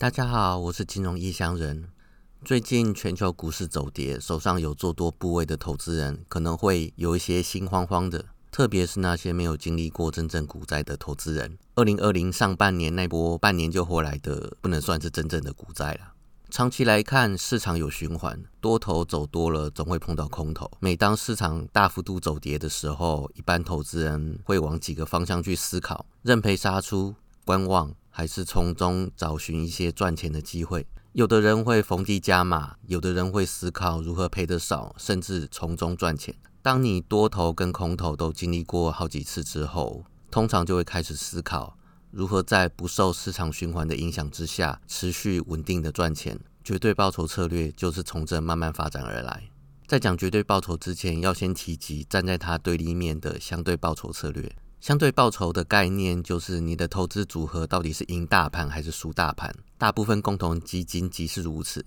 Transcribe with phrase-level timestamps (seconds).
[0.00, 1.88] 大家好，我是金融异乡人。
[2.44, 11.58] 最近全球股市走跌，手上有做多部位的投资人可能会有一些心慌慌的，特别是那些没有经历过真正股灾的投资人。
[11.74, 16.12] 二零二零上半年那波半年就回来的，不能算是真正的股灾了。
[16.48, 20.70] 长期来看，市场有循环，多头走多了，总会碰到空头。
[20.78, 27.92] 每当市场大幅度走跌的时候，一般投资人会往几个方向去思考：认赔杀出、观望。
[28.18, 30.84] 还是从中找寻一些赚钱的机会。
[31.12, 36.34] 有的人会逢低加码，有的人会思考如何赔得少，甚至从中赚钱。
[36.60, 41.78] 当你多头跟空头都经历过好几次之后，通常就会开始思考
[42.10, 46.40] 如何在不受市场循环的影响之下，持续稳定的赚钱。
[46.64, 49.44] 绝对报酬策略就是从这慢慢发展而来。
[49.86, 54.56] 在讲绝对报酬之前，要先提及站在它对立面的相对报酬策略。
[54.80, 59.52] 相对报酬的概念就是你的投资组合到底是赢大盘还是输大盘。
[59.76, 61.84] 大部分共同基金即是如此。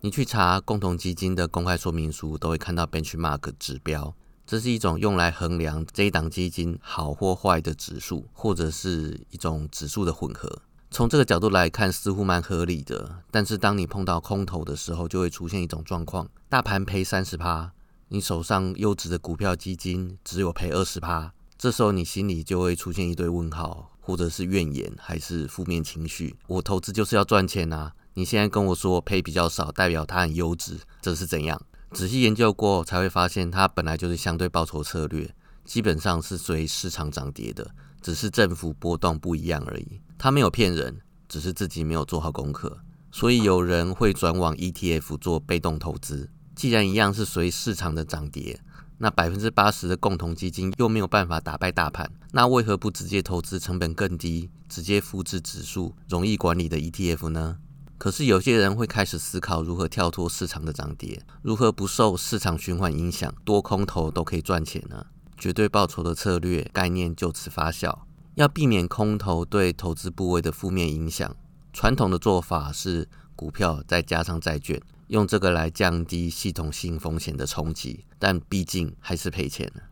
[0.00, 4.14] 你去查共同基金的公开说明书，都会看到 benchmark 指标，
[4.46, 10.62] 这是一种用来衡量这一档基金好或坏的指数，或者是一种指数的混合。
[10.90, 13.22] 从这个角度来看，似乎蛮合理的。
[13.30, 17.72] 但是当你碰到空头的时候，就会出现一种状况：大盘赔三十趴，
[18.08, 21.32] 你手上优质的股票基金只有赔二十趴。
[21.58, 26.36] 这时候你心里就会出现一堆问号，或者是怨言，还是负面情绪。
[26.46, 27.92] 我投资就是要赚钱啊！
[28.14, 31.60] 你现在跟我说赔比较少，代表它很优质，这是怎样？
[31.90, 35.34] 仔细研究过才会发现，它本来就是相对报酬策略，
[35.64, 37.68] 基本上是随市场涨跌的，
[38.00, 40.00] 只是振幅波动不一样而已。
[40.16, 42.78] 它没有骗人，只是自己没有做好功课。
[43.10, 48.60] 所以有人会转往 ETF 做被动投资，既然一样是随市场的涨跌。
[48.98, 57.58] 那百分之八十的共同基金又没有办法打败大盘，那为何不直接投资成本更低、直接复制指数、容易管理的 ETF 呢？
[57.96, 65.06] 可是有些人会开始思考如何跳脱市场的涨跌，如何不受市场循环影响，多空头都可以赚钱呢？
[65.36, 67.96] 绝对报酬的策略概念就此发酵，
[68.34, 71.34] 要避免空头对投资部位的负面影响。
[71.72, 74.80] 传统的做法是股票再加上债券。
[75.08, 79.82] 用这个来降低系统性风险的冲击，但毕竟还是赔钱了。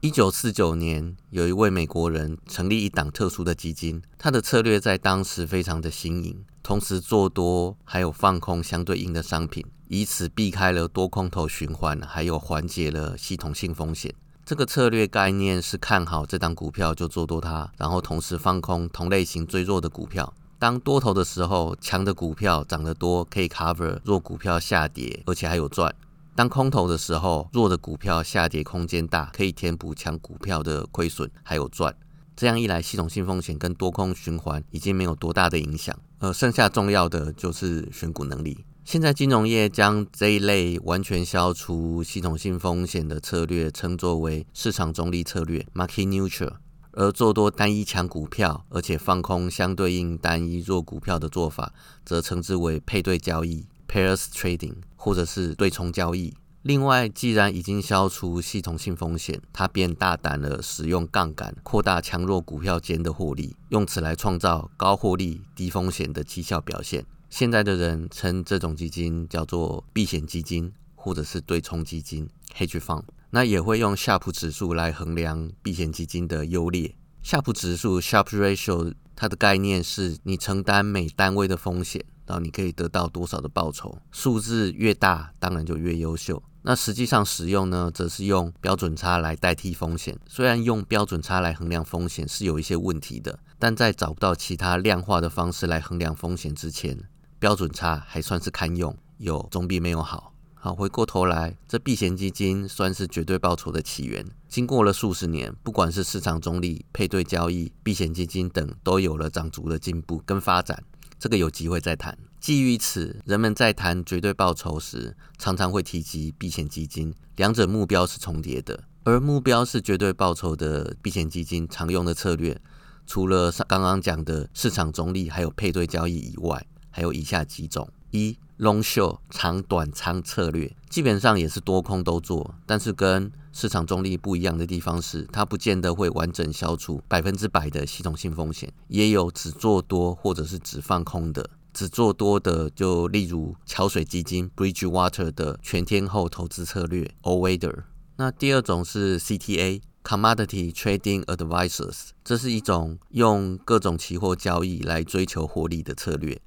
[0.00, 14.14] 一九四九年，有一位美国人成立一档特殊的基金，他的策略在当时非常的新颖，同时做多还有放空相对应的商品，以此避开了多空头循环，还有缓解了系统性风险。
[14.44, 20.32] 这个策略概念是看好这档股票就做多它，然后同时放空同类型最弱的股票。
[20.58, 25.90] 当多头的时候，强的股票涨得多，可以 cover 弱股票下跌，而且还有赚；
[26.34, 31.94] 当空头的时候，弱的股票下跌空间大，可以填补强股票的亏损，还有赚。
[32.34, 38.64] 这样一来，系统性风险跟多空循环已经没有多大的影响，呃，剩下重要的就是选股能力。
[38.84, 46.52] 现在金融业将这一类完全消除系统性风险的策略称作为市场中立策略 （market neutral）。
[46.96, 51.74] 而做多单一强股票，而且放空相对应单一弱股票的做法，
[52.06, 56.32] 则称之为配对交易 （pairs trading） 或者是对冲交易。
[56.62, 67.04] 另外，既然已经消除系统性风险，他便大胆地使用杠杆，扩大强弱股票间的获利，用此来创造高获利、低风险的绩效表现。
[67.28, 73.04] 现在的人称这种基金叫做避险基金，或者是对冲基金 （hedge fund）。
[73.36, 76.96] 那也会用夏普指数来衡量避险基金的优劣。
[77.22, 83.98] 夏普指数 （Sharpe Ratio） 它的概念是你承担每单位的风险，然后你可以得到多少的报酬。
[84.10, 86.42] 数字越大，当然就越优秀。
[86.62, 90.18] 那实际上使用呢，则是用标准差来代替风险。
[90.26, 96.98] 虽然用标准差来衡量风险是有一些问题的，但在找不到其他量化的方式来衡量风险之前，
[97.38, 100.32] 标准差还算是堪用，有总比没有好。
[100.66, 104.26] 好，回过头来，这避险基金算是绝对报酬的起源。
[104.48, 110.82] 经过了数十年，不管是市场中立、配对交易、避险基金等，都有了长足的进步跟发展。
[111.20, 112.18] 这个有机会再谈。
[112.40, 118.82] 基于此，人们在谈绝对报酬时，常常会提及避险基金，两者目标是重叠的。
[119.04, 122.60] 而目标是绝对报酬的避险基金常用的策略，
[123.06, 128.36] 除了刚刚讲的市场中立还有配对交易以外，还有以下几种：一。
[128.58, 141.50] Long short 长短仓策略基本上也是多空都做，但是跟市场中立不一样的地方是，它不见得会完整消除百分之百的系统性风险，也有只做多或者是只放空的。
[141.74, 147.84] 只做多的就例如桥水基金 Bridgewater 的全天候投资策略 All Weather。
[148.16, 156.40] 那第二种是 CTA Commodity Trading Advisors，这是一种用各种期货交易来追求获利的策略。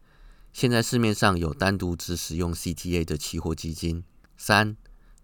[0.51, 4.03] 现在市面上有单独只使用 CTA 的期货基金。
[4.37, 4.75] 三、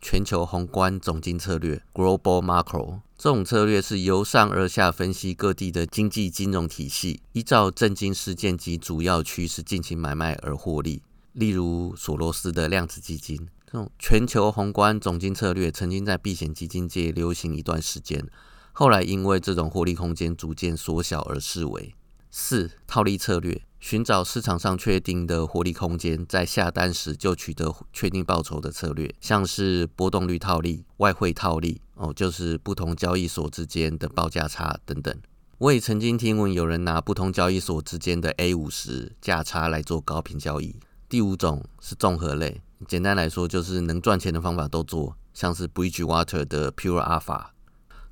[0.01, 11.01] 全球宏观总经策略 （Global Macro） 这种策略是由上而下分析各地的经济金融体系，依照震惊事件及主要趋势进行买卖而获利。
[11.33, 13.47] 例如索罗斯的量子基金。
[13.65, 18.25] 这种全球宏观总经策略曾经在避险基金界流行一段时间，
[18.71, 21.93] 后来因为这种获利空间逐渐缩小而式微。
[22.37, 23.61] 四、套利策略。
[23.79, 35.15] 寻找市场上确定的获利空间，在下单时就取得确定报酬的策略，像是波动率套利、外汇套利哦，就是不同交易所之间的报价差等等。
[35.59, 40.75] 我也曾经听闻有人拿不同交易所之间的 A 五十价差来做高频交易。
[41.07, 47.54] 第五种是综合类，简单来说就是能赚钱的方法都做，像是 Bridgewater 的 Pure Alpha。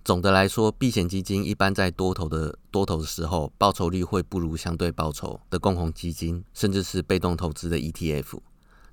[0.03, 8.39] 总的来说，避险基金一般在多头的多头的时候，报酬率会不如相对报酬的共同基金，甚至是被动投资的 ETF。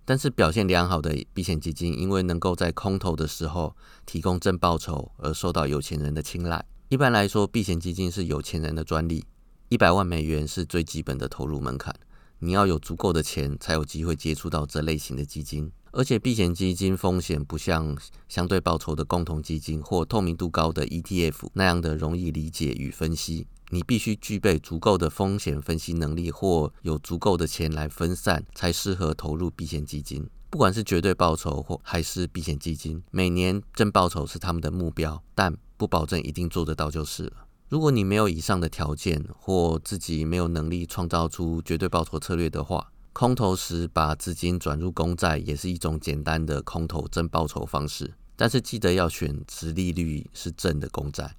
[0.04, 3.74] 但是表现良好的避险基金，因为能够在空头的时候
[4.06, 6.64] 提供正报酬，而受到有钱人的青睐。
[6.88, 9.24] 一般来说，避险基金是有钱人的专利，
[9.68, 11.92] 一百万美元是最基本的投入门槛。
[12.38, 15.72] 你要有足够的钱，才有机会接触到这类型的基金。
[15.92, 17.96] 而且避险基金风险不像
[18.28, 23.46] 相对报酬的共同基金或透明度高的 ETF 那样的容易理解与分析。
[23.72, 30.28] 你必须具备足够的风险分析能力，或有足够的钱来分散，才适合投入避险基金。
[30.50, 37.32] 不管是绝对报酬或还是避险基金，每年正报酬是他们的目标，但不保证一定做得到就是了。
[37.69, 51.36] 如果你没有以上的条件，或自己没有能力创造出绝对报酬策略的话，空投时把资金转入公债也是一种简单的空投正报酬方式，但是记得要选值利率是正的公债。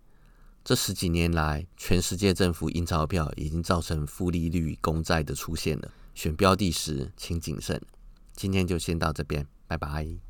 [0.64, 5.92] 这十几年来，全世界政府印钞票已经造成负利率公债的出现了。
[6.14, 7.82] 选标的时请谨慎。
[8.36, 10.22] 今天就先到这边，拜拜。